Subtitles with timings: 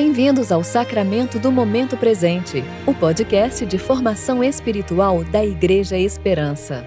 [0.00, 6.86] Bem-vindos ao Sacramento do Momento Presente, o podcast de formação espiritual da Igreja Esperança.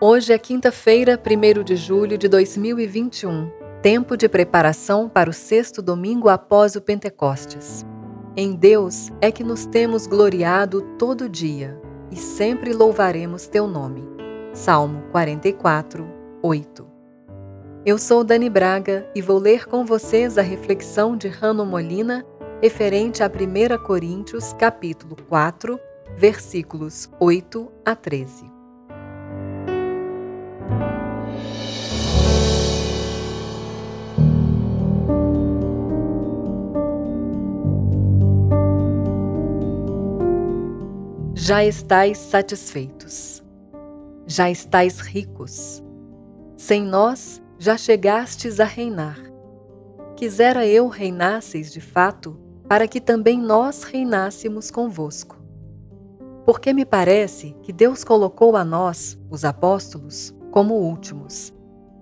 [0.00, 3.50] Hoje é quinta-feira, 1 de julho de 2021,
[3.82, 7.84] tempo de preparação para o sexto domingo após o Pentecostes.
[8.42, 11.78] Em Deus é que nos temos gloriado todo dia
[12.10, 14.02] e sempre louvaremos teu nome.
[14.54, 16.08] Salmo 44,
[16.42, 16.86] 8.
[17.84, 22.24] Eu sou Dani Braga e vou ler com vocês a reflexão de Rano Molina
[22.62, 25.78] referente a 1 Coríntios, capítulo 4,
[26.16, 28.59] versículos 8 a 13.
[41.42, 43.42] Já estais satisfeitos,
[44.26, 45.82] já estais ricos.
[46.54, 49.18] Sem nós já chegastes a reinar.
[50.16, 55.38] Quisera eu reinasseis de fato, para que também nós reinássemos convosco.
[56.44, 61.54] Porque me parece que Deus colocou a nós, os apóstolos, como últimos,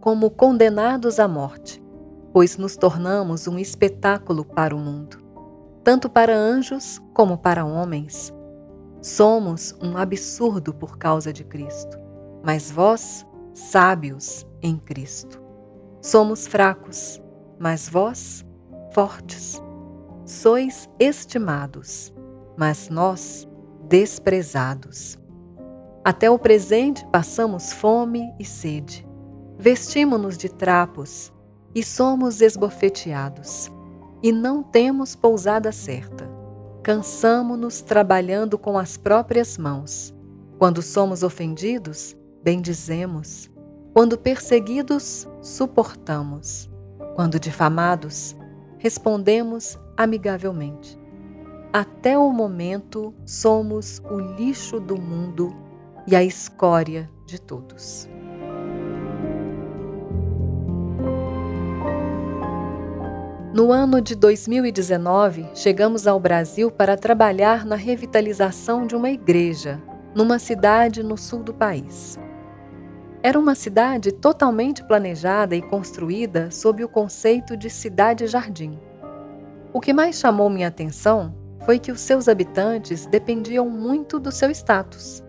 [0.00, 1.84] como condenados à morte,
[2.32, 5.18] pois nos tornamos um espetáculo para o mundo,
[5.84, 8.34] tanto para anjos como para homens
[9.02, 11.98] Somos um absurdo por causa de Cristo,
[12.42, 15.40] mas vós, sábios em Cristo.
[16.02, 17.20] Somos fracos,
[17.58, 18.44] mas vós,
[18.92, 19.62] fortes.
[20.24, 22.12] Sois estimados,
[22.56, 23.46] mas nós,
[23.88, 25.18] desprezados.
[26.04, 29.06] Até o presente passamos fome e sede.
[29.58, 31.32] Vestimos-nos de trapos
[31.74, 33.70] e somos esbofeteados,
[34.22, 36.35] e não temos pousada certa
[36.86, 40.14] cansamo-nos trabalhando com as próprias mãos.
[40.56, 43.50] Quando somos ofendidos, bendizemos.
[43.92, 46.70] Quando perseguidos, suportamos.
[47.16, 48.36] Quando difamados,
[48.78, 50.96] respondemos amigavelmente.
[51.72, 55.52] Até o momento, somos o lixo do mundo
[56.06, 58.08] e a escória de todos.
[63.56, 69.82] No ano de 2019, chegamos ao Brasil para trabalhar na revitalização de uma igreja,
[70.14, 72.18] numa cidade no sul do país.
[73.22, 78.78] Era uma cidade totalmente planejada e construída sob o conceito de cidade-jardim.
[79.72, 81.34] O que mais chamou minha atenção
[81.64, 85.24] foi que os seus habitantes dependiam muito do seu status.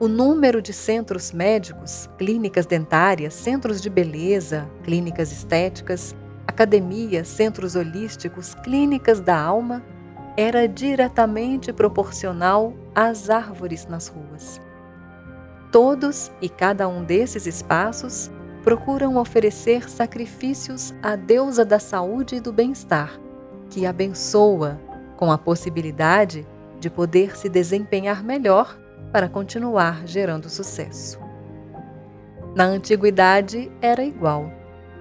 [0.00, 6.16] O número de centros médicos, clínicas dentárias, centros de beleza, clínicas estéticas
[6.48, 9.84] academias, centros holísticos, clínicas da alma,
[10.34, 14.58] era diretamente proporcional às árvores nas ruas.
[15.70, 18.30] Todos e cada um desses espaços
[18.64, 23.20] procuram oferecer sacrifícios à deusa da saúde e do bem-estar,
[23.68, 24.80] que abençoa
[25.16, 26.46] com a possibilidade
[26.80, 28.78] de poder se desempenhar melhor
[29.12, 31.18] para continuar gerando sucesso.
[32.54, 34.57] Na antiguidade era igual.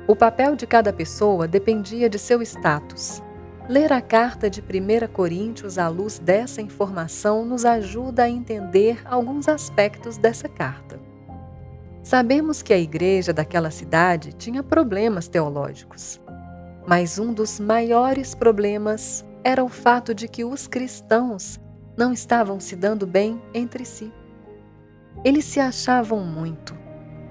[0.08, 3.22] O papel de cada pessoa dependia de seu status.
[3.68, 9.50] Ler a carta de 1 Coríntios à luz dessa informação nos ajuda a entender alguns
[9.50, 10.98] aspectos dessa carta.
[12.02, 16.22] Sabemos que a igreja daquela cidade tinha problemas teológicos,
[16.88, 21.60] mas um dos maiores problemas era o fato de que os cristãos
[21.98, 24.10] não estavam se dando bem entre si.
[25.26, 26.74] Eles se achavam muito.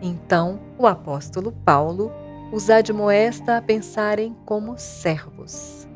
[0.03, 2.12] Então, o apóstolo Paulo
[2.53, 5.89] os admoesta a pensarem como servos.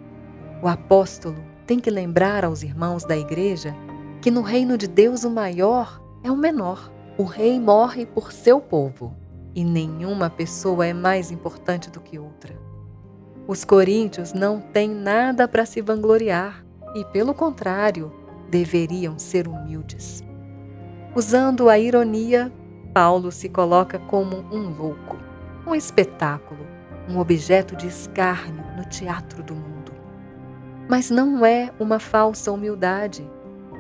[0.63, 3.75] O apóstolo tem que lembrar aos irmãos da igreja
[4.21, 6.93] que no reino de Deus o maior é o menor.
[7.17, 9.15] O rei morre por seu povo
[9.55, 12.55] e nenhuma pessoa é mais importante do que outra.
[13.47, 18.13] Os coríntios não têm nada para se vangloriar e, pelo contrário,
[18.49, 20.23] deveriam ser humildes.
[21.15, 22.53] Usando a ironia,
[22.93, 25.30] Paulo se coloca como um louco
[25.71, 26.67] um espetáculo,
[27.09, 29.93] um objeto de escárnio no teatro do mundo.
[30.89, 33.25] Mas não é uma falsa humildade,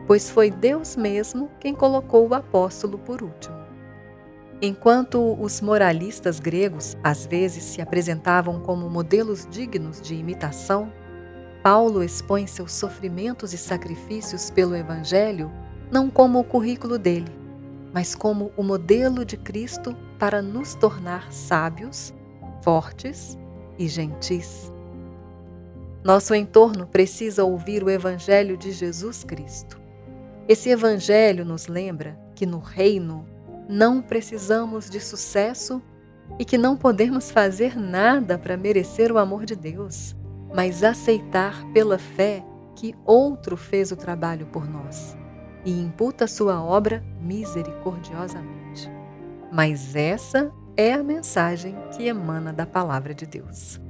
[0.06, 3.58] pois foi Deus mesmo quem colocou o apóstolo por último.
[4.62, 10.92] Enquanto os moralistas gregos às vezes se apresentavam como modelos dignos de imitação,
[11.60, 15.50] Paulo expõe seus sofrimentos e sacrifícios pelo Evangelho
[15.90, 17.39] não como o currículo dele,
[17.92, 22.14] mas como o modelo de Cristo para nos tornar sábios,
[22.62, 23.38] fortes
[23.78, 24.72] e gentis.
[26.04, 29.81] Nosso entorno precisa ouvir o Evangelho de Jesus Cristo.
[30.48, 33.26] Esse evangelho nos lembra que no reino
[33.69, 35.81] não precisamos de sucesso
[36.38, 40.16] e que não podemos fazer nada para merecer o amor de Deus,
[40.54, 42.42] mas aceitar pela fé
[42.75, 45.19] que outro fez o trabalho por nós
[45.64, 48.90] e imputa sua obra misericordiosamente.
[49.52, 53.80] Mas essa é a mensagem que emana da palavra de Deus.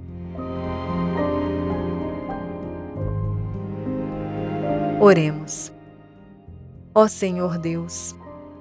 [5.01, 5.73] Oremos.
[6.95, 8.17] Ó Senhor Deus,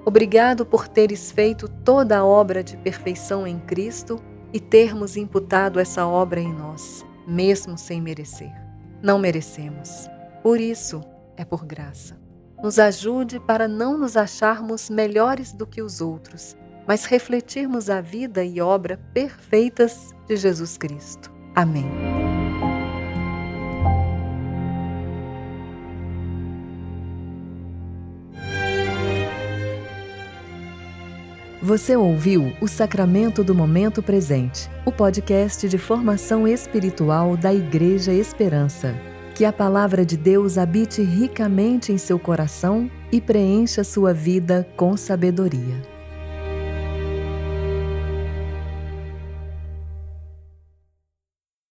[0.06, 4.22] obrigado por teres feito toda a obra de perfeição em Cristo
[4.54, 8.54] e termos imputado essa obra em nós, mesmo sem merecer.
[9.02, 10.08] Não merecemos.
[10.44, 11.02] Por isso,
[11.36, 12.19] é por graça.
[12.62, 16.58] Nos ajude para não nos acharmos melhores do que os outros,
[16.88, 21.32] mas refletirmos a vida e obra perfeitas de Jesus Cristo.
[21.56, 21.90] Amém.
[31.62, 39.09] Você ouviu o Sacramento do Momento Presente, o podcast de formação espiritual da Igreja Esperança.
[39.40, 44.98] Que a palavra de Deus habite ricamente em seu coração e preencha sua vida com
[44.98, 45.82] sabedoria.